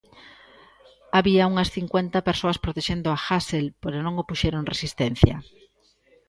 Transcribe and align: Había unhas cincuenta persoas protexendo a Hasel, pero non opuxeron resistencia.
Había 1.17 1.49
unhas 1.51 1.69
cincuenta 1.77 2.19
persoas 2.29 2.61
protexendo 2.65 3.07
a 3.11 3.21
Hasel, 3.27 3.65
pero 3.83 3.97
non 4.05 4.19
opuxeron 4.23 4.69
resistencia. 4.73 5.35